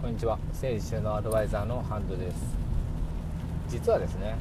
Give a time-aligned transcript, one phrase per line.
[0.00, 0.38] こんにちは。
[0.54, 2.36] 整理収納アドバイザーのハンドです。
[3.68, 4.34] 実はですね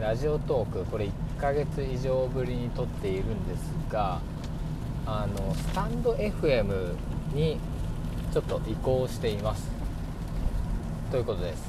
[0.00, 4.20] ラジオトークこれ1ヶ月以上ぶりに撮っているんですが
[5.06, 6.94] あのスタンド FM
[7.34, 7.58] に
[8.32, 9.68] ちょっと移行しています。
[11.10, 11.64] ということです。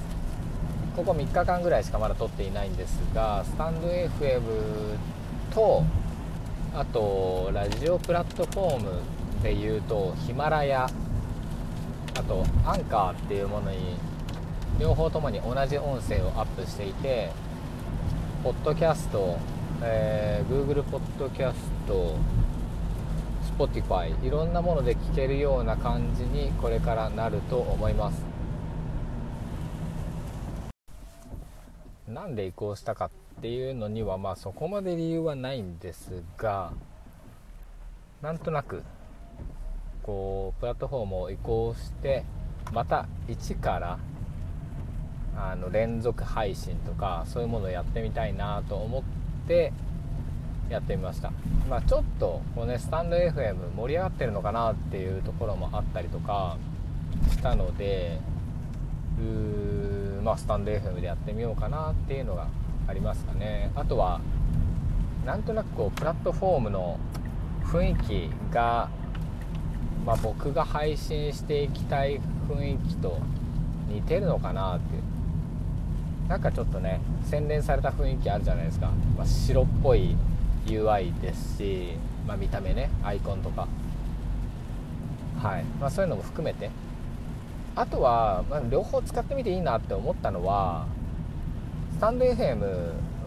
[0.96, 4.42] ここ3日間ぐらいしかまだ撮っていないんですがスタンド FM
[5.56, 5.84] と
[6.76, 8.92] あとラジオプラットフォーム
[9.42, 10.88] でいうとヒマラヤ
[12.16, 13.98] あとアンカーっていうものに
[14.80, 17.30] 両方ともに同じ音声をアップしていて
[18.44, 19.38] ポッドキャスト、
[19.82, 21.58] えー、Google ポッドキャス
[21.88, 22.16] ト
[23.58, 28.36] Spotify いろんなもので聞けるような感じにこれからなると思います。
[32.08, 36.72] なんで移行したかっていうのにはまあそこまで理由はないんですが
[38.22, 38.84] なんとなく
[40.06, 42.24] こうプラットフォームを移行して
[42.72, 43.98] また一から
[45.36, 49.04] あの連続配信とかそういうものをやってみたいなと思っ
[49.48, 49.74] て
[50.70, 51.34] やってみました、
[51.68, 56.58] まあ、ちょっとこう、ね、スタンド FM 盛り上がってるのかなっていうところもあったりとか
[57.32, 58.20] したので
[59.20, 62.48] うー、まあ、スタンド FM でやってみようかなっていうのが
[62.88, 63.72] ありますかね。
[63.76, 64.22] あとは
[65.26, 67.00] なんとなくこうプラットフォームの
[67.64, 68.90] 雰囲気が
[70.06, 73.18] まあ、僕が配信していきたい雰囲気と
[73.90, 75.16] 似てるのかなって。
[76.28, 80.16] なんかちょっとね洗練された雰囲気あるじゃないですか、まあ、白っぽい
[80.66, 81.90] UI ですし、
[82.28, 83.68] まあ、見た目ねアイコンとか。
[85.42, 86.70] はい、まあ、そういうのも含めて。
[87.76, 90.88] あとは、まあ、両方使ってみていいなって思ったのは
[91.92, 92.60] スタンド FM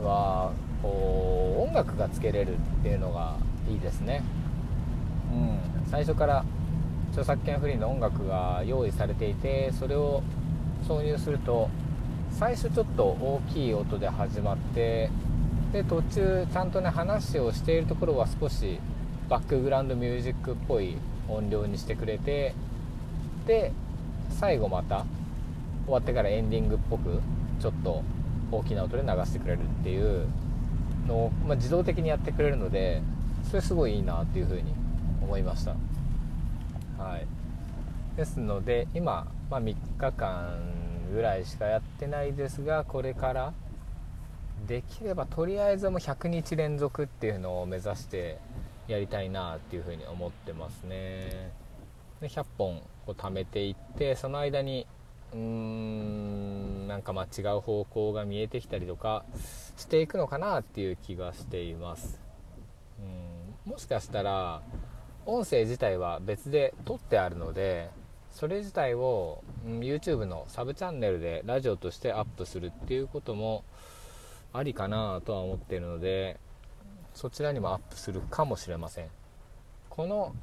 [0.02, 3.36] はこう音楽がつけれるっていうのが
[3.70, 4.22] いいですね。
[5.32, 5.88] うん。
[5.90, 6.44] 最初から
[7.18, 10.22] 著作権フリーの音楽が用意されていてそれを
[10.86, 11.68] 挿入すると
[12.30, 15.10] 最初ちょっと大きい音で始まって
[15.72, 18.78] で途中ちゃんとね話をしているところは少し
[19.28, 20.96] バックグラウンドミュージックっぽい
[21.28, 22.54] 音量にしてくれて
[23.48, 23.72] で
[24.30, 25.04] 最後また
[25.86, 27.20] 終わってからエンディングっぽく
[27.60, 28.04] ちょっと
[28.52, 30.28] 大きな音で流してくれるっていう
[31.08, 33.02] のを、まあ、自動的にやってくれるので
[33.50, 34.72] それすごいいいなっていうふうに
[35.20, 35.74] 思いました。
[36.98, 37.26] はい、
[38.16, 40.58] ですので今、まあ、3日間
[41.14, 43.52] ぐらいしかやってないですがこれから
[44.66, 48.38] できればとりあえずもう100日連続っていうのを目指して
[48.88, 51.52] やりたいなっていうふうに思ってますね。
[52.20, 54.86] で100本こう貯めていってその間に
[55.32, 59.24] うーんなんかまあ違う方向が見えてきたりとか
[59.76, 62.20] していくのかなっていう気がしています。
[63.66, 63.72] うん。
[63.72, 64.62] もしかしたら
[65.30, 67.90] 音声自体は別で撮ってあるので
[68.32, 73.62] それ自体を、YouTube のサブチャンネルでラジオとしてアップするっていうことも
[74.54, 76.38] ありかなとは思っているので
[77.12, 79.08] そちらにもアップするかもしれません。
[79.90, 80.34] この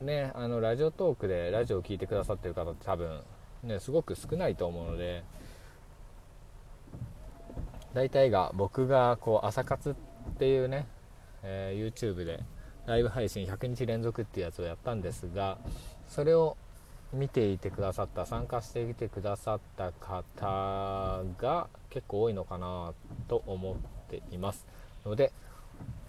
[0.00, 3.20] ねあのラジオトークでラジオを聴いてくださってる方って多分
[3.62, 5.22] ねすごく少ないと思うので
[7.94, 9.94] 大体が僕がこう朝活っ
[10.38, 10.88] ていうね、
[11.44, 12.42] えー、YouTube で
[12.86, 15.58] ライブ配信100日連続っていうやつをやったんですが
[16.08, 16.56] それを
[17.12, 22.92] 見ていてくださった参加していてくださった方が結構多いのかな
[23.28, 23.76] と思っ
[24.10, 24.66] ています。
[25.04, 25.32] ので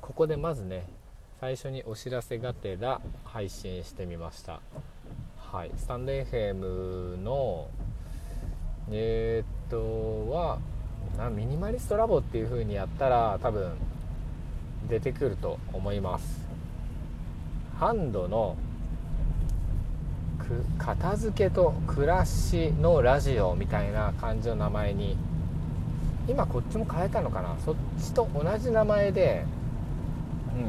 [0.02, 0.88] ここでまずね
[1.40, 4.60] 最初にお知らせがてら配信してみました。
[5.38, 5.72] はい。
[5.78, 7.70] スタンド FM の
[8.92, 10.60] えー、っとは
[11.30, 13.74] ミニマリストラボっていう風にやったら多分
[14.90, 16.47] 出てくると思います。
[17.80, 18.56] ハンドの
[20.78, 25.18] 片付けと暮らしのラジオみたいな感じの名前に。
[26.28, 27.56] 今こっちも変えたのかな。
[27.64, 29.46] そっちと同じ名前で、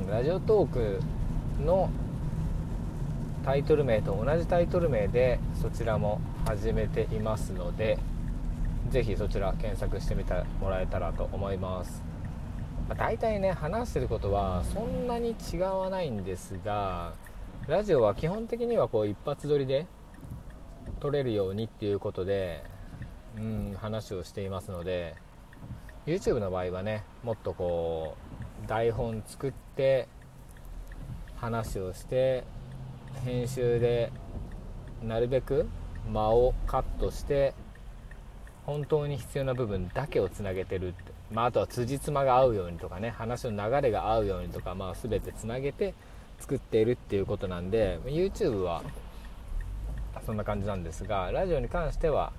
[0.06, 1.00] うん、ラジオトーク
[1.64, 1.90] の
[3.44, 7.98] タイトル名と同じタイトル名でそちらも始めていますので
[8.90, 12.07] 是非そちら検索してみてもらえたらと思います。
[12.88, 17.12] まあ、大体ね話してることはそんなに違わないんですが
[17.66, 19.86] ラジオは基本的にはこう一発撮りで
[21.00, 22.64] 撮れるようにっていうことで、
[23.36, 25.14] うん、話をしていますので
[26.06, 28.16] YouTube の場合はねもっとこ
[28.64, 30.08] う台本作って
[31.36, 32.44] 話をして
[33.24, 34.10] 編集で
[35.02, 35.68] なるべく
[36.10, 37.54] 間をカットして
[38.68, 41.12] 本当に必要な部分だけをつなげてるって。
[41.32, 45.94] まあ、あとは辻褄が合うようにとかね話の流れが合うようにとか、まあ、全てつなげて
[46.38, 48.82] 作っているっていうことなんで YouTube は
[50.24, 52.32] そんな感じなんですがラジオに関しては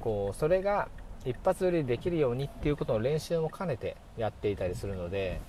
[0.00, 0.88] こうそれが
[1.24, 5.40] 一発撮りできるようにっていうことの練習も兼ねてやっていたりするので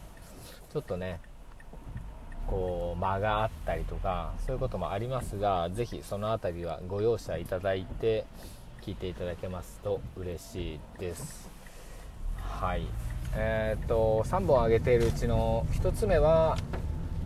[0.71, 1.19] ちょっとね
[2.47, 8.25] こう間があったりとかそういうこともありますが是非その辺りはご容赦いただいて
[8.81, 11.49] 聞いていただけますと嬉しいです。
[12.37, 12.87] はい。
[13.35, 16.57] えー、っと3本挙げているうちの1つ目は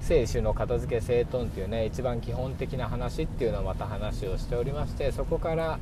[0.01, 5.79] 聖書の片付け整頓っていうね一番基本的な話っていうのをまた話をしておりましてそこから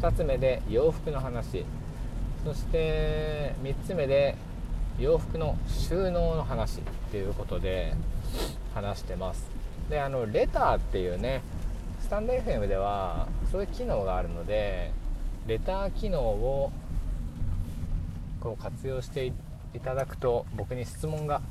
[0.00, 1.64] 2つ目で洋服の話。
[2.44, 4.36] そして3つ目で
[4.98, 7.94] 洋服の収納の話っていうことで
[8.74, 9.46] 話してます。
[9.88, 11.42] であのレターっていうね
[12.00, 14.92] スタンド FM ではそういう機能があるので
[15.46, 16.72] レター機能を
[18.40, 19.32] こう活用してい
[19.80, 21.42] ただくと僕に質問が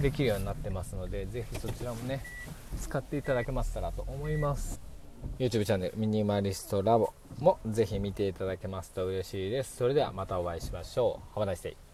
[0.00, 2.22] できるようになってますので是非そちらもね
[2.80, 4.80] 使っていただけましたらと思います。
[5.38, 9.76] YouTube チャンネルミニマリストラボも是非見ていただけますと嬉しいです。
[9.76, 11.38] それではまたお会いしましょう。
[11.38, 11.89] Have a nice day